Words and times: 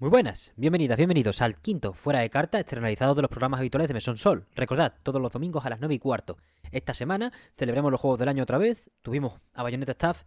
Muy 0.00 0.08
buenas, 0.08 0.54
bienvenidas, 0.56 0.96
bienvenidos 0.96 1.42
al 1.42 1.56
quinto 1.56 1.92
Fuera 1.92 2.20
de 2.20 2.30
Carta, 2.30 2.58
externalizado 2.58 3.14
de 3.14 3.20
los 3.20 3.30
programas 3.30 3.60
habituales 3.60 3.86
de 3.86 3.92
Mesón 3.92 4.16
Sol. 4.16 4.46
Recordad, 4.54 4.94
todos 5.02 5.20
los 5.20 5.30
domingos 5.30 5.66
a 5.66 5.68
las 5.68 5.78
9 5.78 5.94
y 5.94 5.98
cuarto. 5.98 6.38
Esta 6.72 6.94
semana 6.94 7.30
celebramos 7.54 7.92
los 7.92 8.00
Juegos 8.00 8.18
del 8.18 8.30
Año 8.30 8.42
otra 8.44 8.56
vez, 8.56 8.90
tuvimos 9.02 9.38
a 9.52 9.62
Bayonetta 9.62 9.92
Staff 9.92 10.22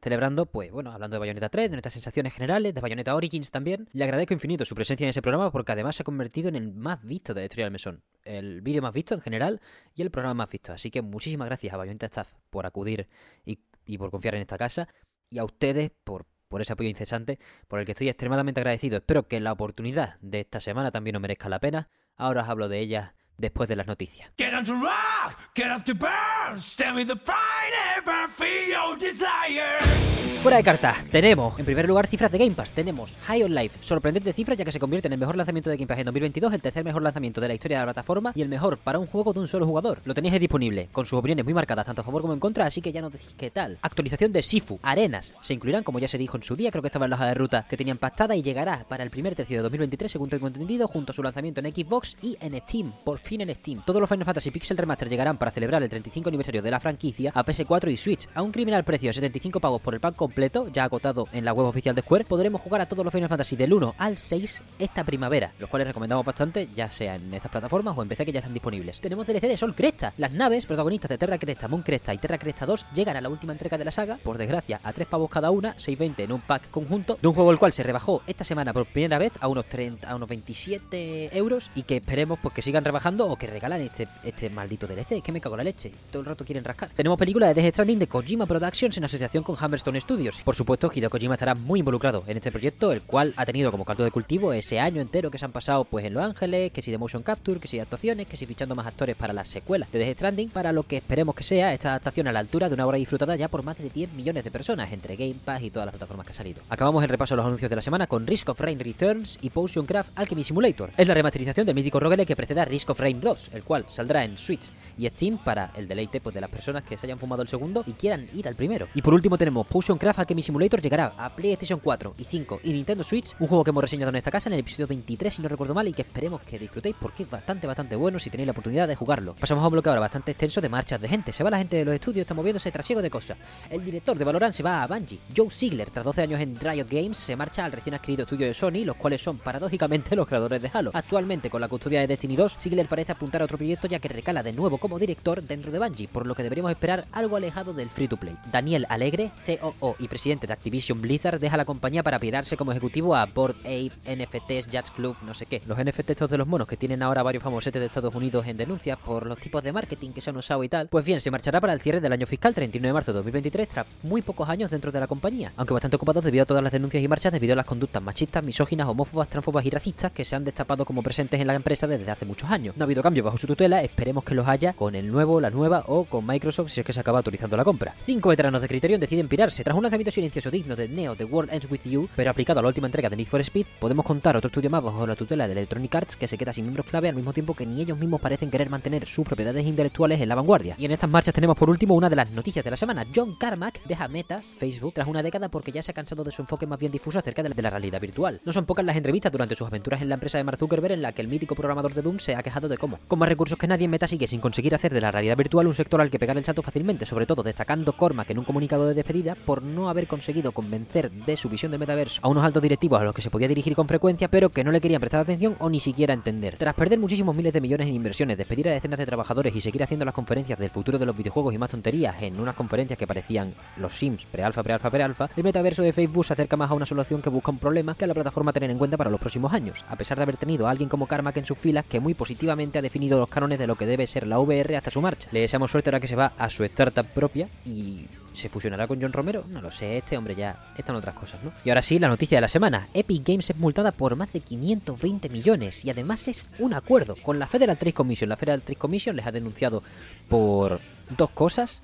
celebrando, 0.00 0.46
pues 0.46 0.72
bueno, 0.72 0.92
hablando 0.92 1.16
de 1.16 1.18
Bayonetta 1.18 1.50
3, 1.50 1.68
de 1.68 1.76
nuestras 1.76 1.92
sensaciones 1.92 2.32
generales, 2.32 2.72
de 2.72 2.80
Bayonetta 2.80 3.14
Origins 3.14 3.50
también. 3.50 3.86
Le 3.92 4.04
agradezco 4.04 4.32
infinito 4.32 4.64
su 4.64 4.74
presencia 4.74 5.04
en 5.04 5.10
ese 5.10 5.20
programa 5.20 5.52
porque 5.52 5.72
además 5.72 5.96
se 5.96 6.04
ha 6.04 6.04
convertido 6.04 6.48
en 6.48 6.56
el 6.56 6.72
más 6.72 7.04
visto 7.04 7.34
de 7.34 7.42
la 7.42 7.44
historia 7.44 7.66
del 7.66 7.72
mesón. 7.72 8.02
El 8.24 8.62
vídeo 8.62 8.80
más 8.80 8.94
visto 8.94 9.14
en 9.14 9.20
general 9.20 9.60
y 9.94 10.00
el 10.00 10.10
programa 10.10 10.32
más 10.32 10.50
visto. 10.50 10.72
Así 10.72 10.90
que 10.90 11.02
muchísimas 11.02 11.48
gracias 11.48 11.74
a 11.74 11.76
Bayonetta 11.76 12.06
Staff 12.06 12.32
por 12.48 12.64
acudir 12.64 13.06
y, 13.44 13.58
y 13.84 13.98
por 13.98 14.10
confiar 14.10 14.36
en 14.36 14.40
esta 14.40 14.56
casa 14.56 14.88
y 15.28 15.36
a 15.36 15.44
ustedes 15.44 15.90
por 16.02 16.24
por 16.48 16.60
ese 16.60 16.72
apoyo 16.72 16.88
incesante, 16.88 17.38
por 17.68 17.80
el 17.80 17.86
que 17.86 17.92
estoy 17.92 18.08
extremadamente 18.08 18.60
agradecido. 18.60 18.98
Espero 18.98 19.28
que 19.28 19.40
la 19.40 19.52
oportunidad 19.52 20.16
de 20.20 20.40
esta 20.40 20.60
semana 20.60 20.90
también 20.90 21.16
os 21.16 21.22
merezca 21.22 21.48
la 21.48 21.60
pena. 21.60 21.88
Ahora 22.16 22.42
os 22.42 22.48
hablo 22.48 22.68
de 22.68 22.80
ella 22.80 23.14
después 23.36 23.68
de 23.68 23.76
las 23.76 23.86
noticias. 23.86 24.30
Get 24.38 24.52
on 24.54 24.64
to 24.64 24.74
rock, 24.74 25.38
get 25.54 25.70
up 25.70 25.84
to 25.84 25.94
burn, 25.94 26.58
stand 26.58 26.96
with 26.96 27.06
the 27.06 27.16
pride, 27.16 27.72
ever 27.96 28.28
feel 28.28 28.68
your 28.68 28.98
desire. 28.98 29.97
Fuera 30.42 30.58
de 30.58 30.62
carta, 30.62 30.94
tenemos 31.10 31.58
en 31.58 31.64
primer 31.64 31.88
lugar 31.88 32.06
cifras 32.06 32.30
de 32.30 32.38
Game 32.38 32.52
Pass. 32.52 32.70
Tenemos 32.70 33.16
High 33.26 33.42
on 33.42 33.54
Life, 33.56 33.78
sorprendente 33.80 34.32
cifra 34.32 34.54
ya 34.54 34.64
que 34.64 34.70
se 34.70 34.78
convierte 34.78 35.08
en 35.08 35.14
el 35.14 35.18
mejor 35.18 35.36
lanzamiento 35.36 35.68
de 35.68 35.76
Game 35.76 35.88
Pass 35.88 35.98
en 35.98 36.04
2022, 36.04 36.52
el 36.52 36.62
tercer 36.62 36.84
mejor 36.84 37.02
lanzamiento 37.02 37.40
de 37.40 37.48
la 37.48 37.54
historia 37.54 37.78
de 37.78 37.82
la 37.82 37.92
plataforma 37.92 38.30
y 38.36 38.42
el 38.42 38.48
mejor 38.48 38.78
para 38.78 39.00
un 39.00 39.06
juego 39.06 39.32
de 39.32 39.40
un 39.40 39.48
solo 39.48 39.66
jugador. 39.66 40.00
Lo 40.04 40.14
tenéis 40.14 40.38
disponible, 40.38 40.88
con 40.92 41.06
sus 41.06 41.18
opiniones 41.18 41.44
muy 41.44 41.54
marcadas 41.54 41.86
tanto 41.86 42.02
a 42.02 42.04
favor 42.04 42.22
como 42.22 42.34
en 42.34 42.38
contra, 42.38 42.66
así 42.66 42.80
que 42.80 42.92
ya 42.92 43.02
no 43.02 43.10
decís 43.10 43.34
qué 43.36 43.50
tal. 43.50 43.78
Actualización 43.82 44.30
de 44.30 44.42
Sifu, 44.42 44.78
arenas, 44.80 45.34
se 45.40 45.54
incluirán 45.54 45.82
como 45.82 45.98
ya 45.98 46.06
se 46.06 46.18
dijo 46.18 46.36
en 46.36 46.44
su 46.44 46.54
día, 46.54 46.70
creo 46.70 46.82
que 46.82 46.88
estaba 46.88 47.06
en 47.06 47.10
la 47.10 47.16
hoja 47.16 47.26
de 47.26 47.34
ruta 47.34 47.66
que 47.68 47.76
tenían 47.76 47.98
pactada 47.98 48.36
y 48.36 48.42
llegará 48.42 48.84
para 48.88 49.02
el 49.02 49.10
primer 49.10 49.34
tercio 49.34 49.56
de 49.56 49.64
2023, 49.64 50.12
según 50.12 50.30
tengo 50.30 50.46
entendido, 50.46 50.86
junto 50.86 51.10
a 51.10 51.14
su 51.16 51.22
lanzamiento 51.24 51.60
en 51.60 51.74
Xbox 51.74 52.16
y 52.22 52.38
en 52.40 52.56
Steam, 52.60 52.92
por 53.04 53.18
fin 53.18 53.40
en 53.40 53.52
Steam. 53.56 53.82
Todos 53.84 54.00
los 54.00 54.08
Final 54.08 54.24
Fantasy 54.24 54.52
Pixel 54.52 54.78
Remaster 54.78 55.08
llegarán 55.08 55.36
para 55.36 55.50
celebrar 55.50 55.82
el 55.82 55.90
35 55.90 56.28
aniversario 56.28 56.62
de 56.62 56.70
la 56.70 56.78
franquicia 56.78 57.32
a 57.34 57.44
PS4 57.44 57.90
y 57.90 57.96
Switch, 57.96 58.28
a 58.36 58.42
un 58.42 58.52
criminal 58.52 58.84
precio 58.84 59.08
de 59.08 59.14
75 59.14 59.58
pavos 59.58 59.82
por 59.82 59.94
el 59.94 60.00
pack 60.00 60.27
completo, 60.28 60.68
ya 60.70 60.84
agotado 60.84 61.26
en 61.32 61.42
la 61.46 61.54
web 61.54 61.66
oficial 61.66 61.94
de 61.94 62.02
Square, 62.02 62.26
podremos 62.26 62.60
jugar 62.60 62.82
a 62.82 62.86
todos 62.86 63.02
los 63.02 63.14
Final 63.14 63.30
Fantasy 63.30 63.56
del 63.56 63.72
1 63.72 63.94
al 63.96 64.18
6 64.18 64.62
esta 64.78 65.02
primavera, 65.02 65.52
los 65.58 65.70
cuales 65.70 65.88
recomendamos 65.88 66.26
bastante, 66.26 66.68
ya 66.76 66.90
sea 66.90 67.14
en 67.14 67.32
estas 67.32 67.50
plataformas 67.50 67.96
o 67.96 68.02
en 68.02 68.10
PC 68.10 68.26
que 68.26 68.32
ya 68.32 68.40
están 68.40 68.52
disponibles. 68.52 69.00
Tenemos 69.00 69.26
DLC 69.26 69.48
de 69.48 69.56
Sol 69.56 69.74
Cresta. 69.74 70.12
Las 70.18 70.32
naves 70.32 70.66
protagonistas 70.66 71.08
de 71.08 71.16
Terra 71.16 71.38
Cresta, 71.38 71.66
Moon 71.66 71.82
Cresta 71.82 72.12
y 72.12 72.18
Terra 72.18 72.36
Cresta 72.36 72.66
2 72.66 72.88
llegan 72.92 73.16
a 73.16 73.22
la 73.22 73.30
última 73.30 73.54
entrega 73.54 73.78
de 73.78 73.86
la 73.86 73.90
saga, 73.90 74.18
por 74.22 74.36
desgracia, 74.36 74.80
a 74.84 74.92
3 74.92 75.08
pavos 75.08 75.30
cada 75.30 75.50
una, 75.50 75.74
6.20 75.76 76.18
en 76.18 76.32
un 76.32 76.42
pack 76.42 76.70
conjunto, 76.70 77.16
de 77.18 77.26
un 77.26 77.32
juego 77.32 77.50
el 77.50 77.58
cual 77.58 77.72
se 77.72 77.82
rebajó 77.82 78.20
esta 78.26 78.44
semana 78.44 78.74
por 78.74 78.84
primera 78.84 79.16
vez 79.16 79.32
a 79.40 79.48
unos 79.48 79.64
30, 79.64 80.10
a 80.10 80.14
unos 80.14 80.28
27 80.28 81.38
euros 81.38 81.70
y 81.74 81.84
que 81.84 81.96
esperemos 81.96 82.38
pues 82.42 82.52
que 82.52 82.60
sigan 82.60 82.84
rebajando 82.84 83.28
o 83.28 83.36
que 83.36 83.46
regalan 83.46 83.80
este, 83.80 84.06
este 84.24 84.50
maldito 84.50 84.86
DLC, 84.86 85.12
es 85.12 85.22
que 85.22 85.32
me 85.32 85.40
cago 85.40 85.54
en 85.54 85.58
la 85.60 85.64
leche, 85.64 85.90
todo 86.10 86.20
el 86.20 86.26
rato 86.26 86.44
quieren 86.44 86.64
rascar. 86.64 86.90
Tenemos 86.90 87.18
película 87.18 87.46
de 87.46 87.54
Death 87.54 87.72
Stranding 87.72 87.98
de 88.00 88.06
Kojima 88.08 88.44
Productions 88.44 88.98
en 88.98 89.04
asociación 89.04 89.42
con 89.42 89.56
Hammerstone 89.58 90.00
Studios. 90.00 90.17
Por 90.44 90.56
supuesto, 90.56 90.90
Hideo 90.92 91.10
Kojima 91.10 91.34
estará 91.34 91.54
muy 91.54 91.80
involucrado 91.80 92.24
en 92.26 92.36
este 92.36 92.50
proyecto, 92.50 92.92
el 92.92 93.02
cual 93.02 93.34
ha 93.36 93.46
tenido 93.46 93.70
como 93.70 93.84
caldo 93.84 94.04
de 94.04 94.10
cultivo 94.10 94.52
ese 94.52 94.80
año 94.80 95.00
entero 95.00 95.30
que 95.30 95.38
se 95.38 95.44
han 95.44 95.52
pasado 95.52 95.84
pues 95.84 96.04
en 96.04 96.14
Los 96.14 96.24
Ángeles, 96.24 96.72
que 96.72 96.82
si 96.82 96.90
de 96.90 96.98
motion 96.98 97.22
capture, 97.22 97.60
que 97.60 97.68
si 97.68 97.76
de 97.76 97.82
actuaciones, 97.82 98.26
que 98.26 98.36
si 98.36 98.46
fichando 98.46 98.74
más 98.74 98.86
actores 98.86 99.16
para 99.16 99.32
las 99.32 99.48
secuelas 99.48 99.90
de 99.92 100.00
Death 100.00 100.16
Stranding, 100.16 100.50
para 100.50 100.72
lo 100.72 100.82
que 100.82 100.96
esperemos 100.96 101.34
que 101.34 101.44
sea 101.44 101.72
esta 101.72 101.90
adaptación 101.90 102.26
a 102.26 102.32
la 102.32 102.40
altura 102.40 102.68
de 102.68 102.74
una 102.74 102.86
obra 102.86 102.98
disfrutada 102.98 103.36
ya 103.36 103.48
por 103.48 103.62
más 103.62 103.78
de 103.78 103.90
10 103.90 104.12
millones 104.14 104.42
de 104.42 104.50
personas 104.50 104.92
entre 104.92 105.16
Game 105.16 105.36
Pass 105.44 105.62
y 105.62 105.70
todas 105.70 105.86
las 105.86 105.92
plataformas 105.92 106.26
que 106.26 106.32
ha 106.32 106.34
salido. 106.34 106.62
Acabamos 106.68 107.02
el 107.02 107.08
repaso 107.08 107.34
de 107.34 107.36
los 107.36 107.46
anuncios 107.46 107.70
de 107.70 107.76
la 107.76 107.82
semana 107.82 108.06
con 108.06 108.26
Risk 108.26 108.48
of 108.48 108.60
Rain 108.60 108.80
Returns 108.80 109.38
y 109.40 109.50
Potion 109.50 109.86
Craft 109.86 110.10
Alchemy 110.16 110.42
Simulator. 110.42 110.90
Es 110.96 111.06
la 111.06 111.14
remasterización 111.14 111.66
del 111.66 111.74
mítico 111.74 112.00
roguelike 112.00 112.28
que 112.28 112.36
precede 112.36 112.60
a 112.60 112.64
Risk 112.64 112.90
of 112.90 113.00
Rain 113.00 113.22
Ross, 113.22 113.50
el 113.52 113.62
cual 113.62 113.84
saldrá 113.88 114.24
en 114.24 114.36
Switch 114.36 114.72
y 114.96 115.06
Steam 115.08 115.38
para 115.38 115.70
el 115.76 115.86
deleite 115.86 116.20
pues, 116.20 116.34
de 116.34 116.40
las 116.40 116.50
personas 116.50 116.82
que 116.82 116.96
se 116.96 117.06
hayan 117.06 117.18
fumado 117.18 117.42
el 117.42 117.48
segundo 117.48 117.84
y 117.86 117.92
quieran 117.92 118.26
ir 118.34 118.48
al 118.48 118.54
primero. 118.54 118.88
Y 118.94 119.02
por 119.02 119.14
último 119.14 119.38
tenemos 119.38 119.66
Potion 119.66 119.98
Craft 119.98 120.07
Alchemy 120.16 120.42
Simulator 120.42 120.80
llegará 120.80 121.12
a 121.18 121.28
PlayStation 121.30 121.80
4 121.80 122.14
y 122.18 122.24
5 122.24 122.60
y 122.64 122.72
Nintendo 122.72 123.02
Switch, 123.02 123.34
un 123.40 123.48
juego 123.48 123.64
que 123.64 123.70
hemos 123.70 123.82
reseñado 123.82 124.10
en 124.10 124.16
esta 124.16 124.30
casa 124.30 124.48
en 124.48 124.54
el 124.54 124.60
episodio 124.60 124.86
23 124.86 125.34
si 125.34 125.42
no 125.42 125.48
recuerdo 125.48 125.74
mal 125.74 125.88
y 125.88 125.92
que 125.92 126.02
esperemos 126.02 126.40
que 126.42 126.58
disfrutéis 126.58 126.94
porque 127.00 127.24
es 127.24 127.30
bastante 127.30 127.66
bastante 127.66 127.96
bueno 127.96 128.18
si 128.18 128.30
tenéis 128.30 128.46
la 128.46 128.52
oportunidad 128.52 128.88
de 128.88 128.94
jugarlo. 128.94 129.34
Pasamos 129.34 129.62
a 129.62 129.66
un 129.66 129.72
bloque 129.72 129.88
ahora 129.88 130.00
bastante 130.00 130.30
extenso 130.30 130.60
de 130.60 130.68
marchas 130.68 131.00
de 131.00 131.08
gente. 131.08 131.32
Se 131.32 131.42
va 131.44 131.50
la 131.50 131.58
gente 131.58 131.76
de 131.76 131.84
los 131.84 131.94
estudios, 131.94 132.22
está 132.22 132.34
moviéndose 132.34 132.70
trasiego 132.70 133.02
de 133.02 133.10
cosas. 133.10 133.38
El 133.70 133.84
director 133.84 134.16
de 134.16 134.24
Valorant 134.24 134.54
se 134.54 134.62
va 134.62 134.82
a 134.82 134.86
Bungie. 134.86 135.18
Joe 135.36 135.50
Ziegler, 135.50 135.90
tras 135.90 136.04
12 136.04 136.22
años 136.22 136.40
en 136.40 136.58
Riot 136.58 136.86
Games, 136.88 137.16
se 137.16 137.36
marcha 137.36 137.64
al 137.64 137.72
recién 137.72 137.94
adquirido 137.94 138.22
estudio 138.22 138.46
de 138.46 138.54
Sony, 138.54 138.84
los 138.84 138.96
cuales 138.96 139.20
son 139.20 139.38
paradójicamente 139.38 140.16
los 140.16 140.26
creadores 140.26 140.62
de 140.62 140.70
Halo. 140.72 140.90
Actualmente, 140.94 141.50
con 141.50 141.60
la 141.60 141.68
custodia 141.68 142.00
de 142.00 142.06
Destiny 142.06 142.36
2, 142.36 142.56
Ziegler 142.58 142.86
parece 142.86 143.12
apuntar 143.12 143.42
a 143.42 143.44
otro 143.44 143.58
proyecto 143.58 143.88
ya 143.88 143.98
que 143.98 144.08
recala 144.08 144.42
de 144.42 144.52
nuevo 144.52 144.78
como 144.78 144.98
director 144.98 145.42
dentro 145.42 145.72
de 145.72 145.78
Bungie, 145.78 146.08
por 146.08 146.26
lo 146.26 146.34
que 146.34 146.42
deberíamos 146.42 146.70
esperar 146.70 147.06
algo 147.12 147.36
alejado 147.36 147.72
del 147.72 147.90
free 147.90 148.08
to 148.08 148.16
play. 148.16 148.36
Daniel 148.50 148.86
Alegre, 148.88 149.30
COO 149.46 149.96
y 149.98 150.08
presidente 150.08 150.46
de 150.46 150.52
Activision 150.52 151.00
Blizzard, 151.00 151.40
deja 151.40 151.56
la 151.56 151.64
compañía 151.64 152.02
para 152.02 152.18
pirarse 152.18 152.56
como 152.56 152.72
ejecutivo 152.72 153.14
a 153.14 153.26
Board 153.26 153.56
Ape, 153.60 153.92
NFTs, 154.04 154.68
Jazz 154.68 154.90
Club, 154.90 155.16
no 155.24 155.34
sé 155.34 155.46
qué. 155.46 155.62
Los 155.66 155.78
NFTs 155.78 156.08
estos 156.10 156.30
de 156.30 156.38
los 156.38 156.46
monos 156.46 156.66
que 156.66 156.76
tienen 156.76 157.02
ahora 157.02 157.22
varios 157.22 157.42
famosetes 157.42 157.80
de 157.80 157.86
Estados 157.86 158.14
Unidos 158.14 158.46
en 158.46 158.56
denuncias 158.56 158.98
por 158.98 159.26
los 159.26 159.38
tipos 159.38 159.62
de 159.62 159.72
marketing 159.72 160.10
que 160.10 160.20
se 160.20 160.30
han 160.30 160.36
usado 160.36 160.64
y 160.64 160.68
tal. 160.68 160.88
Pues 160.88 161.04
bien, 161.04 161.20
se 161.20 161.30
marchará 161.30 161.60
para 161.60 161.72
el 161.72 161.80
cierre 161.80 162.00
del 162.00 162.12
año 162.12 162.26
fiscal 162.26 162.54
31 162.54 162.88
de 162.88 162.92
marzo 162.92 163.12
de 163.12 163.16
2023 163.18 163.68
tras 163.68 163.86
muy 164.02 164.22
pocos 164.22 164.48
años 164.48 164.70
dentro 164.70 164.90
de 164.90 165.00
la 165.00 165.06
compañía, 165.06 165.52
aunque 165.56 165.74
bastante 165.74 165.96
ocupados 165.96 166.24
debido 166.24 166.42
a 166.42 166.46
todas 166.46 166.62
las 166.62 166.72
denuncias 166.72 167.02
y 167.02 167.08
marchas 167.08 167.32
debido 167.32 167.52
a 167.52 167.56
las 167.56 167.66
conductas 167.66 168.02
machistas, 168.02 168.42
misóginas, 168.42 168.88
homófobas, 168.88 169.28
transfobas 169.28 169.64
y 169.66 169.70
racistas 169.70 170.12
que 170.12 170.24
se 170.24 170.36
han 170.36 170.44
destapado 170.44 170.84
como 170.84 171.02
presentes 171.02 171.40
en 171.40 171.46
la 171.46 171.54
empresa 171.54 171.86
desde 171.86 172.10
hace 172.10 172.24
muchos 172.24 172.50
años. 172.50 172.76
No 172.76 172.84
ha 172.84 172.86
habido 172.86 173.02
cambios 173.02 173.24
bajo 173.24 173.38
su 173.38 173.46
tutela, 173.46 173.82
esperemos 173.82 174.24
que 174.24 174.34
los 174.34 174.48
haya 174.48 174.72
con 174.72 174.94
el 174.94 175.10
nuevo, 175.10 175.40
la 175.40 175.50
nueva 175.50 175.84
o 175.86 176.04
con 176.04 176.26
Microsoft 176.26 176.70
si 176.70 176.80
es 176.80 176.86
que 176.86 176.92
se 176.92 177.00
acaba 177.00 177.18
autorizando 177.18 177.56
la 177.56 177.64
compra. 177.64 177.94
Cinco 177.98 178.30
veteranos 178.30 178.62
de 178.62 178.68
Criterion 178.68 179.00
deciden 179.00 179.28
pirarse 179.28 179.62
tras 179.62 179.76
un 179.76 179.86
lanzamiento 179.88 180.10
silencioso 180.10 180.50
digno 180.50 180.76
de 180.76 180.86
Neo 180.86 181.16
The 181.16 181.24
World 181.24 181.50
Ends 181.50 181.70
With 181.70 181.80
You, 181.84 182.10
pero 182.14 182.30
aplicado 182.30 182.60
a 182.60 182.62
la 182.62 182.68
última 182.68 182.88
entrega 182.88 183.08
de 183.08 183.16
Need 183.16 183.26
for 183.26 183.40
Speed, 183.40 183.64
podemos 183.80 184.04
contar 184.04 184.36
otro 184.36 184.48
estudio 184.48 184.68
más 184.68 184.84
bajo 184.84 185.06
la 185.06 185.16
tutela 185.16 185.46
de 185.46 185.52
Electronic 185.52 185.94
Arts 185.94 186.16
que 186.16 186.28
se 186.28 186.36
queda 186.36 186.52
sin 186.52 186.66
miembros 186.66 186.84
clave 186.84 187.08
al 187.08 187.14
mismo 187.14 187.32
tiempo 187.32 187.54
que 187.54 187.64
ni 187.64 187.80
ellos 187.80 187.96
mismos 187.96 188.20
parecen 188.20 188.50
querer 188.50 188.68
mantener 188.68 189.06
sus 189.06 189.24
propiedades 189.24 189.66
intelectuales 189.66 190.20
en 190.20 190.28
la 190.28 190.34
vanguardia. 190.34 190.74
Y 190.76 190.84
en 190.84 190.92
estas 190.92 191.08
marchas 191.08 191.32
tenemos 191.32 191.56
por 191.56 191.70
último 191.70 191.94
una 191.94 192.10
de 192.10 192.16
las 192.16 192.30
noticias 192.32 192.62
de 192.62 192.70
la 192.70 192.76
semana. 192.76 193.06
John 193.14 193.36
Carmack 193.36 193.82
deja 193.86 194.08
Meta, 194.08 194.42
Facebook, 194.58 194.92
tras 194.92 195.08
una 195.08 195.22
década 195.22 195.48
porque 195.48 195.72
ya 195.72 195.80
se 195.80 195.92
ha 195.92 195.94
cansado 195.94 196.22
de 196.22 196.32
su 196.32 196.42
enfoque 196.42 196.66
más 196.66 196.78
bien 196.78 196.92
difuso 196.92 197.18
acerca 197.18 197.42
de 197.42 197.62
la 197.62 197.70
realidad 197.70 198.00
virtual. 198.00 198.42
No 198.44 198.52
son 198.52 198.66
pocas 198.66 198.84
las 198.84 198.96
entrevistas 198.96 199.32
durante 199.32 199.54
sus 199.54 199.68
aventuras 199.68 200.02
en 200.02 200.10
la 200.10 200.16
empresa 200.16 200.36
de 200.36 200.44
Mark 200.44 200.58
Zuckerberg 200.58 200.92
en 200.92 201.00
la 201.00 201.12
que 201.12 201.22
el 201.22 201.28
mítico 201.28 201.54
programador 201.54 201.94
de 201.94 202.02
Doom 202.02 202.18
se 202.18 202.36
ha 202.36 202.42
quejado 202.42 202.68
de 202.68 202.76
cómo, 202.76 202.98
con 203.08 203.18
más 203.18 203.30
recursos 203.30 203.58
que 203.58 203.66
nadie, 203.66 203.88
Meta 203.88 204.06
sigue 204.06 204.26
sin 204.26 204.40
conseguir 204.40 204.74
hacer 204.74 204.92
de 204.92 205.00
la 205.00 205.10
realidad 205.10 205.38
virtual 205.38 205.66
un 205.66 205.74
sector 205.74 206.02
al 206.02 206.10
que 206.10 206.18
pegar 206.18 206.36
el 206.36 206.44
salto 206.44 206.60
fácilmente, 206.60 207.06
sobre 207.06 207.24
todo 207.24 207.42
destacando 207.42 207.94
Cormack 207.94 208.28
en 208.30 208.38
un 208.38 208.44
comunicado 208.44 208.86
de 208.86 208.92
despedida 208.92 209.34
por 209.34 209.62
no 209.62 209.77
haber 209.86 210.06
conseguido 210.06 210.52
convencer 210.52 211.10
de 211.10 211.36
su 211.36 211.48
visión 211.48 211.70
del 211.70 211.80
metaverso 211.80 212.20
a 212.24 212.28
unos 212.28 212.44
altos 212.44 212.62
directivos 212.62 213.00
a 213.00 213.04
los 213.04 213.14
que 213.14 213.22
se 213.22 213.30
podía 213.30 213.48
dirigir 213.48 213.74
con 213.74 213.86
frecuencia, 213.86 214.28
pero 214.28 214.48
que 214.48 214.64
no 214.64 214.72
le 214.72 214.80
querían 214.80 215.00
prestar 215.00 215.20
atención 215.20 215.56
o 215.60 215.68
ni 215.68 215.80
siquiera 215.80 216.14
entender. 216.14 216.56
Tras 216.56 216.74
perder 216.74 216.98
muchísimos 216.98 217.36
miles 217.36 217.52
de 217.52 217.60
millones 217.60 217.88
en 217.88 217.94
inversiones, 217.94 218.38
despedir 218.38 218.68
a 218.68 218.72
decenas 218.72 218.98
de 218.98 219.06
trabajadores 219.06 219.54
y 219.54 219.60
seguir 219.60 219.82
haciendo 219.82 220.04
las 220.04 220.14
conferencias 220.14 220.58
del 220.58 220.70
futuro 220.70 220.98
de 220.98 221.06
los 221.06 221.16
videojuegos 221.16 221.54
y 221.54 221.58
más 221.58 221.70
tonterías 221.70 222.20
en 222.22 222.40
unas 222.40 222.54
conferencias 222.54 222.98
que 222.98 223.06
parecían 223.06 223.52
los 223.76 223.96
Sims, 223.96 224.24
pre-alfa, 224.24 224.62
pre-alfa, 224.62 224.90
pre-alfa, 224.90 225.28
el 225.36 225.44
metaverso 225.44 225.82
de 225.82 225.92
Facebook 225.92 226.24
se 226.24 226.32
acerca 226.32 226.56
más 226.56 226.70
a 226.70 226.74
una 226.74 226.86
solución 226.86 227.20
que 227.20 227.30
busca 227.30 227.50
un 227.50 227.58
problema 227.58 227.94
que 227.94 228.04
a 228.04 228.08
la 228.08 228.14
plataforma 228.14 228.52
tener 228.52 228.70
en 228.70 228.78
cuenta 228.78 228.96
para 228.96 229.10
los 229.10 229.20
próximos 229.20 229.52
años, 229.52 229.84
a 229.88 229.96
pesar 229.96 230.16
de 230.16 230.22
haber 230.22 230.36
tenido 230.36 230.66
a 230.66 230.70
alguien 230.70 230.88
como 230.88 231.06
Carmack 231.06 231.36
en 231.36 231.46
sus 231.46 231.58
filas 231.58 231.84
que 231.84 232.00
muy 232.00 232.14
positivamente 232.14 232.78
ha 232.78 232.82
definido 232.82 233.18
los 233.18 233.28
cánones 233.28 233.58
de 233.58 233.66
lo 233.66 233.76
que 233.76 233.86
debe 233.86 234.06
ser 234.06 234.26
la 234.26 234.38
VR 234.38 234.76
hasta 234.76 234.90
su 234.90 235.00
marcha. 235.00 235.28
Le 235.32 235.40
deseamos 235.40 235.70
suerte 235.70 235.90
ahora 235.90 236.00
que 236.00 236.08
se 236.08 236.16
va 236.16 236.32
a 236.38 236.48
su 236.48 236.64
startup 236.64 237.06
propia 237.06 237.48
y 237.66 238.06
¿Se 238.34 238.48
fusionará 238.48 238.86
con 238.86 239.00
John 239.00 239.12
Romero? 239.12 239.44
No 239.48 239.60
lo 239.60 239.70
sé, 239.70 239.98
este 239.98 240.16
hombre 240.16 240.34
ya 240.34 240.68
están 240.76 240.96
otras 240.96 241.14
cosas, 241.14 241.42
¿no? 241.42 241.52
Y 241.64 241.70
ahora 241.70 241.82
sí, 241.82 241.98
la 241.98 242.08
noticia 242.08 242.36
de 242.36 242.42
la 242.42 242.48
semana. 242.48 242.88
Epic 242.94 243.26
Games 243.26 243.50
es 243.50 243.56
multada 243.56 243.92
por 243.92 244.14
más 244.16 244.32
de 244.32 244.40
520 244.40 245.28
millones 245.28 245.84
y 245.84 245.90
además 245.90 246.28
es 246.28 246.46
un 246.58 246.74
acuerdo 246.74 247.16
con 247.16 247.38
la 247.38 247.46
Federal 247.46 247.78
Trade 247.78 247.94
Commission. 247.94 248.28
La 248.28 248.36
Federal 248.36 248.62
Trade 248.62 248.76
Commission 248.76 249.16
les 249.16 249.26
ha 249.26 249.32
denunciado 249.32 249.82
por 250.28 250.80
dos 251.16 251.30
cosas 251.30 251.82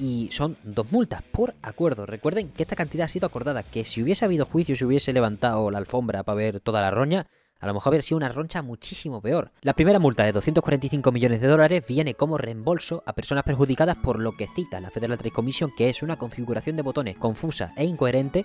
y 0.00 0.28
son 0.32 0.56
dos 0.62 0.90
multas 0.90 1.22
por 1.22 1.54
acuerdo. 1.62 2.06
Recuerden 2.06 2.48
que 2.48 2.62
esta 2.62 2.76
cantidad 2.76 3.04
ha 3.04 3.08
sido 3.08 3.26
acordada, 3.26 3.62
que 3.62 3.84
si 3.84 4.02
hubiese 4.02 4.24
habido 4.24 4.46
juicio, 4.46 4.74
si 4.76 4.84
hubiese 4.84 5.12
levantado 5.12 5.70
la 5.70 5.78
alfombra 5.78 6.22
para 6.22 6.36
ver 6.36 6.60
toda 6.60 6.80
la 6.80 6.90
roña, 6.90 7.26
a 7.64 7.66
lo 7.66 7.72
mejor 7.72 7.92
habría 7.92 8.02
sido 8.02 8.18
una 8.18 8.28
roncha 8.28 8.60
muchísimo 8.60 9.22
peor. 9.22 9.50
La 9.62 9.72
primera 9.72 9.98
multa 9.98 10.22
de 10.22 10.32
245 10.32 11.10
millones 11.10 11.40
de 11.40 11.48
dólares 11.48 11.86
viene 11.88 12.12
como 12.12 12.36
reembolso 12.36 13.02
a 13.06 13.14
personas 13.14 13.42
perjudicadas 13.44 13.96
por 13.96 14.20
lo 14.20 14.36
que 14.36 14.48
cita 14.48 14.82
la 14.82 14.90
Federal 14.90 15.16
Trade 15.16 15.30
Commission, 15.30 15.72
que 15.74 15.88
es 15.88 16.02
una 16.02 16.18
configuración 16.18 16.76
de 16.76 16.82
botones 16.82 17.16
confusa 17.16 17.72
e 17.78 17.86
incoherente 17.86 18.44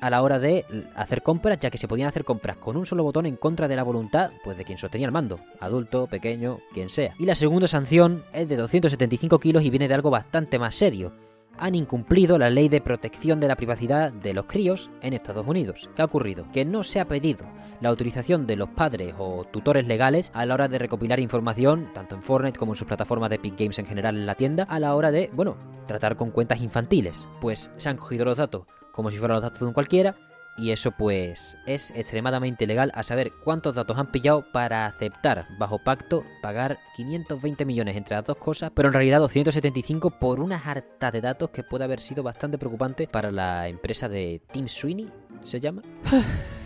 a 0.00 0.10
la 0.10 0.22
hora 0.22 0.38
de 0.38 0.64
hacer 0.94 1.24
compras, 1.24 1.58
ya 1.58 1.70
que 1.70 1.78
se 1.78 1.88
podían 1.88 2.06
hacer 2.06 2.24
compras 2.24 2.56
con 2.56 2.76
un 2.76 2.86
solo 2.86 3.02
botón 3.02 3.26
en 3.26 3.34
contra 3.34 3.66
de 3.66 3.74
la 3.74 3.82
voluntad 3.82 4.30
pues 4.44 4.56
de 4.56 4.64
quien 4.64 4.78
sostenía 4.78 5.08
el 5.08 5.12
mando, 5.12 5.40
adulto, 5.58 6.06
pequeño, 6.06 6.60
quien 6.72 6.88
sea. 6.88 7.16
Y 7.18 7.26
la 7.26 7.34
segunda 7.34 7.66
sanción 7.66 8.22
es 8.32 8.48
de 8.48 8.54
275 8.54 9.40
kilos 9.40 9.64
y 9.64 9.70
viene 9.70 9.88
de 9.88 9.94
algo 9.94 10.10
bastante 10.10 10.60
más 10.60 10.76
serio 10.76 11.12
han 11.58 11.74
incumplido 11.74 12.38
la 12.38 12.50
ley 12.50 12.68
de 12.68 12.80
protección 12.80 13.40
de 13.40 13.48
la 13.48 13.56
privacidad 13.56 14.12
de 14.12 14.34
los 14.34 14.46
críos 14.46 14.90
en 15.00 15.12
Estados 15.12 15.46
Unidos. 15.46 15.90
¿Qué 15.94 16.02
ha 16.02 16.06
ocurrido? 16.06 16.46
Que 16.52 16.64
no 16.64 16.82
se 16.82 17.00
ha 17.00 17.08
pedido 17.08 17.46
la 17.80 17.92
utilización 17.92 18.46
de 18.46 18.56
los 18.56 18.68
padres 18.70 19.14
o 19.18 19.44
tutores 19.44 19.86
legales 19.86 20.30
a 20.34 20.46
la 20.46 20.54
hora 20.54 20.68
de 20.68 20.78
recopilar 20.78 21.20
información, 21.20 21.90
tanto 21.94 22.14
en 22.14 22.22
Fortnite 22.22 22.58
como 22.58 22.72
en 22.72 22.76
sus 22.76 22.86
plataformas 22.86 23.30
de 23.30 23.36
Epic 23.36 23.58
Games 23.58 23.78
en 23.78 23.86
general 23.86 24.16
en 24.16 24.26
la 24.26 24.34
tienda, 24.34 24.64
a 24.64 24.78
la 24.80 24.94
hora 24.94 25.10
de, 25.10 25.30
bueno, 25.34 25.56
tratar 25.86 26.16
con 26.16 26.30
cuentas 26.30 26.60
infantiles. 26.60 27.28
Pues 27.40 27.70
se 27.76 27.88
han 27.88 27.96
cogido 27.96 28.24
los 28.24 28.38
datos 28.38 28.66
como 28.92 29.10
si 29.10 29.16
fueran 29.16 29.36
los 29.36 29.42
datos 29.42 29.60
de 29.60 29.66
un 29.66 29.72
cualquiera 29.72 30.14
y 30.56 30.70
eso 30.70 30.90
pues 30.92 31.56
es 31.66 31.90
extremadamente 31.92 32.66
legal 32.66 32.92
a 32.94 33.02
saber 33.02 33.32
cuántos 33.44 33.74
datos 33.74 33.98
han 33.98 34.10
pillado 34.10 34.44
para 34.52 34.86
aceptar 34.86 35.46
bajo 35.58 35.78
pacto 35.78 36.24
pagar 36.42 36.78
520 36.96 37.64
millones 37.64 37.96
entre 37.96 38.16
las 38.16 38.26
dos 38.26 38.36
cosas, 38.36 38.70
pero 38.74 38.88
en 38.88 38.92
realidad 38.92 39.20
275 39.20 40.18
por 40.18 40.40
una 40.40 40.56
harta 40.56 41.10
de 41.10 41.20
datos 41.20 41.50
que 41.50 41.62
puede 41.62 41.84
haber 41.84 42.00
sido 42.00 42.22
bastante 42.22 42.58
preocupante 42.58 43.08
para 43.08 43.30
la 43.30 43.68
empresa 43.68 44.08
de 44.08 44.42
Tim 44.52 44.68
Sweeney, 44.68 45.10
se 45.44 45.60
llama. 45.60 45.82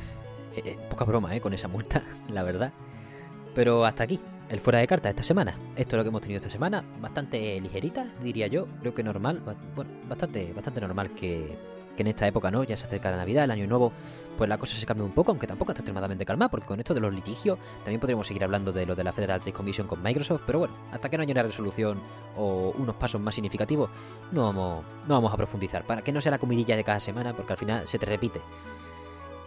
Eh, 0.56 0.62
eh, 0.70 0.78
poca 0.88 1.04
broma, 1.04 1.36
¿eh? 1.36 1.40
Con 1.42 1.52
esa 1.52 1.68
multa, 1.68 2.02
la 2.32 2.42
verdad. 2.42 2.72
Pero 3.54 3.84
hasta 3.84 4.04
aquí, 4.04 4.18
el 4.48 4.60
fuera 4.60 4.78
de 4.78 4.86
carta 4.86 5.10
esta 5.10 5.22
semana. 5.22 5.54
Esto 5.76 5.96
es 5.96 5.98
lo 5.98 6.02
que 6.02 6.08
hemos 6.08 6.22
tenido 6.22 6.38
esta 6.38 6.48
semana. 6.48 6.82
Bastante 6.98 7.60
ligerita, 7.60 8.06
diría 8.22 8.46
yo. 8.46 8.66
Creo 8.80 8.94
que 8.94 9.02
normal. 9.02 9.42
Bueno, 9.74 9.90
bastante, 10.08 10.52
bastante 10.54 10.80
normal 10.80 11.10
que 11.10 11.58
que 11.96 12.02
en 12.02 12.08
esta 12.08 12.26
época, 12.26 12.50
¿no? 12.50 12.62
Ya 12.62 12.76
se 12.76 12.84
acerca 12.84 13.10
la 13.10 13.16
Navidad, 13.16 13.44
el 13.44 13.50
Año 13.50 13.66
Nuevo, 13.66 13.93
pues 14.37 14.48
la 14.48 14.58
cosa 14.58 14.76
se 14.76 14.87
cambia 14.87 15.04
un 15.04 15.12
poco, 15.12 15.32
aunque 15.32 15.46
tampoco 15.46 15.72
está 15.72 15.81
extremadamente 15.81 16.25
calmada, 16.25 16.50
porque 16.50 16.66
con 16.66 16.78
esto 16.78 16.94
de 16.94 17.00
los 17.00 17.12
litigios 17.12 17.58
también 17.78 17.98
podríamos 18.00 18.26
seguir 18.26 18.44
hablando 18.44 18.72
de 18.72 18.87
lo 18.87 18.94
de 18.94 19.02
la 19.02 19.12
Federal 19.12 19.40
Trade 19.40 19.52
Commission 19.52 19.88
con 19.88 20.02
Microsoft, 20.02 20.43
pero 20.46 20.60
bueno, 20.60 20.75
hasta 20.93 21.08
que 21.08 21.16
no 21.16 21.22
haya 21.22 21.32
una 21.32 21.43
resolución 21.43 22.00
o 22.37 22.72
unos 22.78 22.94
pasos 22.96 23.20
más 23.20 23.34
significativos, 23.34 23.90
no 24.31 24.44
vamos, 24.44 24.84
no 25.08 25.14
vamos 25.14 25.32
a 25.32 25.37
profundizar, 25.37 25.84
para 25.84 26.02
que 26.02 26.12
no 26.12 26.20
sea 26.20 26.31
la 26.31 26.38
comidilla 26.38 26.76
de 26.76 26.84
cada 26.84 27.00
semana, 27.00 27.34
porque 27.34 27.54
al 27.54 27.58
final 27.58 27.88
se 27.88 27.99
te 27.99 28.06
repite. 28.06 28.40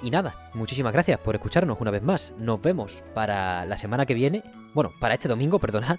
Y 0.02 0.12
nada, 0.12 0.50
muchísimas 0.54 0.94
gracias 0.94 1.19
por 1.19 1.36
escucharnos 1.36 1.78
una 1.80 1.92
vez 1.92 2.02
más. 2.02 2.34
Nos 2.38 2.62
vemos 2.62 3.04
para 3.13 3.66
la 3.66 3.75
semana 3.75 4.06
que 4.06 4.13
viene, 4.13 4.44
bueno, 4.74 4.92
para 5.00 5.13
este 5.13 5.28
domingo, 5.28 5.60
perdonad, 5.60 5.98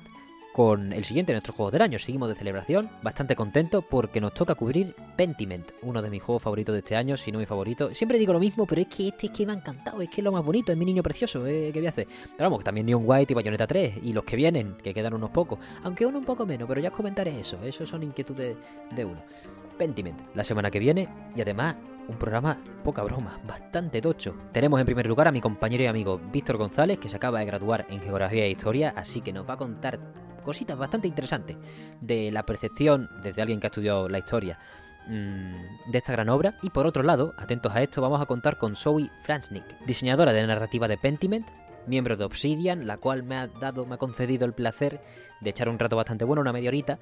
con 0.53 0.93
el 0.93 1.05
siguiente 1.05 1.33
de 1.33 1.37
nuestros 1.37 1.57
juegos 1.57 1.73
del 1.73 1.83
año. 1.83 1.99
Seguimos 1.99 2.29
de 2.29 2.35
celebración, 2.35 2.91
bastante 3.03 3.37
contento 3.37 3.83
porque 3.83 4.21
nos 4.21 4.35
toca 4.35 4.55
cubrir 4.55 4.95
Pentiment, 5.17 5.73
uno 5.83 6.03
de 6.03 6.11
mis 6.11 6.23
juegos 6.23 6.43
favoritos 6.43 6.73
de 6.73 6.81
este 6.81 6.97
año, 6.97 7.17
si 7.17 7.31
no 7.31 7.39
mi 7.39 7.47
favorito. 7.47 7.95
Siempre 7.95 8.19
digo 8.19 8.33
lo 8.33 8.41
mismo, 8.41 8.67
pero 8.67 8.81
es 8.81 8.89
que 8.89 9.09
este 9.09 9.27
es 9.27 9.33
que 9.33 9.47
me 9.47 9.53
ha 9.53 9.57
encantado, 9.57 10.01
es 10.03 10.09
que 10.09 10.21
es 10.21 10.25
lo 10.25 10.33
más 10.33 10.45
bonito, 10.45 10.73
es 10.73 10.79
mi 10.79 10.85
niño 10.85 11.03
precioso, 11.03 11.47
¿eh? 11.47 11.71
¿qué 11.73 11.81
voy 11.81 11.87
a 11.87 11.91
hacer? 11.91 12.09
Pero 12.37 12.51
vamos, 12.51 12.65
también 12.65 12.87
Neon 12.87 13.03
White 13.05 13.33
y 13.33 13.35
Bayonetta 13.35 13.67
3 13.67 13.95
y 14.03 14.13
los 14.13 14.25
que 14.25 14.37
vienen, 14.37 14.77
que 14.83 14.95
quedan 14.95 15.15
unos 15.15 15.31
pocos, 15.31 15.59
aunque 15.83 16.07
uno 16.07 16.19
un 16.19 16.25
poco 16.25 16.47
menos, 16.47 16.69
pero 16.69 16.81
ya 16.81 16.89
os 16.89 16.97
comentaré 16.97 17.39
eso, 17.39 17.63
eso 17.63 17.87
son 17.87 18.03
inquietudes 18.03 18.57
de 18.95 19.05
uno. 19.05 19.23
Pentiment, 19.79 20.21
la 20.35 20.45
semana 20.45 20.71
que 20.71 20.79
viene 20.79 21.09
y 21.35 21.41
además 21.41 21.77
un 22.07 22.19
programa 22.19 22.59
poca 22.85 23.03
broma, 23.03 23.41
bastante 23.47 24.01
tocho. 24.01 24.35
Tenemos 24.53 24.81
en 24.81 24.85
primer 24.87 25.07
lugar 25.07 25.29
a 25.29 25.33
mi 25.33 25.41
compañero 25.41 25.85
y 25.85 25.87
amigo 25.87 26.21
Víctor 26.33 26.57
González, 26.57 26.99
que 26.99 27.09
se 27.09 27.17
acaba 27.17 27.39
de 27.39 27.47
graduar 27.47 27.87
en 27.89 28.01
Geografía 28.01 28.45
e 28.45 28.51
Historia, 28.51 28.93
así 28.97 29.21
que 29.21 29.33
nos 29.33 29.49
va 29.49 29.55
a 29.55 29.59
contar 29.59 29.99
cositas 30.41 30.77
bastante 30.77 31.09
interesantes 31.09 31.57
de 32.01 32.31
la 32.31 32.45
percepción 32.45 33.09
desde 33.23 33.43
alguien 33.43 33.61
que 33.61 33.67
ha 33.67 33.69
estudiado 33.69 34.09
la 34.09 34.19
historia 34.19 34.59
mm, 35.07 35.91
de 35.91 35.99
esta 35.99 36.13
gran 36.13 36.29
obra. 36.29 36.57
Y 36.63 36.71
por 36.71 36.87
otro 36.87 37.03
lado, 37.03 37.35
atentos 37.37 37.75
a 37.75 37.83
esto, 37.83 38.01
vamos 38.01 38.21
a 38.21 38.27
contar 38.27 38.59
con 38.59 38.77
Zoe 38.77 39.11
Fransnick, 39.23 39.65
diseñadora 39.87 40.33
de 40.33 40.47
narrativa 40.47 40.89
de 40.89 40.99
Pentiment, 40.99 41.49
miembro 41.87 42.17
de 42.17 42.25
Obsidian, 42.25 42.87
la 42.87 42.99
cual 42.99 43.23
me 43.23 43.37
ha 43.37 43.47
dado, 43.47 43.87
me 43.87 43.95
ha 43.95 43.99
concedido 43.99 44.45
el 44.47 44.53
placer 44.53 45.01
de 45.41 45.51
echar 45.51 45.69
un 45.69 45.79
rato 45.79 45.97
bastante 45.97 46.25
bueno, 46.25 46.43
una 46.43 46.53
media 46.53 46.69
horita, 46.69 46.99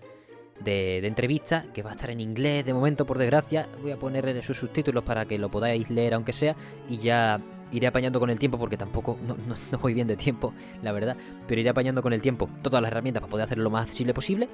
de, 0.60 1.00
de, 1.00 1.06
entrevista, 1.06 1.66
que 1.72 1.82
va 1.82 1.90
a 1.90 1.92
estar 1.92 2.10
en 2.10 2.20
inglés 2.20 2.64
de 2.64 2.74
momento, 2.74 3.06
por 3.06 3.16
desgracia. 3.18 3.68
Voy 3.80 3.92
a 3.92 3.96
poner 3.96 4.42
sus 4.42 4.56
subtítulos 4.56 5.04
para 5.04 5.24
que 5.24 5.38
lo 5.38 5.50
podáis 5.50 5.88
leer, 5.88 6.14
aunque 6.14 6.32
sea, 6.32 6.56
y 6.88 6.98
ya 6.98 7.40
iré 7.72 7.86
apañando 7.86 8.20
con 8.20 8.30
el 8.30 8.38
tiempo 8.38 8.58
porque 8.58 8.76
tampoco 8.76 9.18
no, 9.26 9.36
no, 9.72 9.78
voy 9.78 9.94
bien 9.94 10.06
de 10.06 10.16
tiempo, 10.16 10.54
la 10.82 10.92
verdad, 10.92 11.16
pero 11.46 11.60
iré 11.60 11.70
apañando 11.70 12.02
con 12.02 12.12
el 12.12 12.20
tiempo 12.20 12.48
todas 12.62 12.82
las 12.82 12.90
herramientas 12.90 13.20
para 13.20 13.30
poder 13.30 13.44
hacerlo 13.44 13.64
lo 13.64 13.70
más 13.70 13.82
accesible 13.82 14.14
posible 14.14 14.48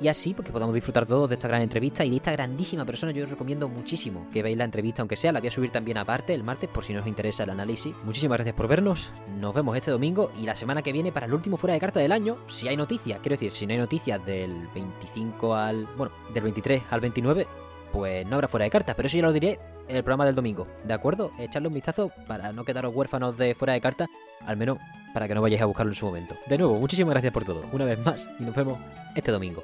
y 0.00 0.08
así 0.08 0.34
porque 0.34 0.52
podamos 0.52 0.74
disfrutar 0.74 1.06
todos 1.06 1.28
de 1.28 1.34
esta 1.34 1.48
gran 1.48 1.62
entrevista 1.62 2.04
y 2.04 2.10
de 2.10 2.16
esta 2.16 2.32
grandísima 2.32 2.84
persona. 2.84 3.12
Yo 3.12 3.24
os 3.24 3.30
recomiendo 3.30 3.68
muchísimo 3.68 4.28
que 4.32 4.42
veáis 4.42 4.56
la 4.56 4.64
entrevista, 4.64 5.02
aunque 5.02 5.16
sea, 5.16 5.32
la 5.32 5.40
voy 5.40 5.48
a 5.48 5.52
subir 5.52 5.70
también 5.70 5.98
aparte 5.98 6.34
el 6.34 6.44
martes 6.44 6.70
por 6.70 6.84
si 6.84 6.92
nos 6.92 7.06
interesa 7.06 7.44
el 7.44 7.50
análisis. 7.50 7.94
Muchísimas 8.04 8.38
gracias 8.38 8.54
por 8.54 8.68
vernos, 8.68 9.10
nos 9.40 9.54
vemos 9.54 9.76
este 9.76 9.90
domingo 9.90 10.30
y 10.38 10.42
la 10.42 10.54
semana 10.54 10.82
que 10.82 10.92
viene 10.92 11.12
para 11.12 11.26
el 11.26 11.34
último 11.34 11.56
fuera 11.56 11.74
de 11.74 11.80
carta 11.80 12.00
del 12.00 12.12
año, 12.12 12.38
si 12.46 12.68
hay 12.68 12.76
noticias, 12.76 13.18
quiero 13.20 13.34
decir, 13.34 13.52
si 13.52 13.66
no 13.66 13.72
hay 13.72 13.78
noticias 13.78 14.24
del 14.24 14.68
25 14.74 15.54
al, 15.54 15.86
bueno, 15.96 16.12
del 16.32 16.44
23 16.44 16.82
al 16.90 17.00
29, 17.00 17.46
pues 17.92 18.26
no 18.26 18.36
habrá 18.36 18.48
fuera 18.48 18.64
de 18.64 18.70
carta, 18.70 18.94
pero 18.94 19.06
eso 19.06 19.16
ya 19.16 19.22
lo 19.22 19.32
diré 19.32 19.58
el 19.88 20.02
programa 20.02 20.26
del 20.26 20.34
domingo, 20.34 20.66
¿de 20.84 20.94
acuerdo? 20.94 21.32
Echarle 21.38 21.68
un 21.68 21.74
vistazo 21.74 22.12
para 22.26 22.52
no 22.52 22.64
quedaros 22.64 22.94
huérfanos 22.94 23.36
de 23.36 23.54
fuera 23.54 23.72
de 23.72 23.80
carta, 23.80 24.06
al 24.44 24.56
menos 24.56 24.78
para 25.14 25.26
que 25.26 25.34
no 25.34 25.42
vayáis 25.42 25.62
a 25.62 25.66
buscarlo 25.66 25.92
en 25.92 25.96
su 25.96 26.06
momento. 26.06 26.36
De 26.46 26.58
nuevo, 26.58 26.78
muchísimas 26.78 27.12
gracias 27.12 27.32
por 27.32 27.44
todo, 27.44 27.64
una 27.72 27.84
vez 27.84 27.98
más, 28.04 28.28
y 28.38 28.44
nos 28.44 28.54
vemos 28.54 28.78
este 29.14 29.32
domingo. 29.32 29.62